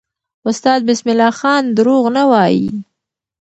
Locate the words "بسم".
0.89-1.05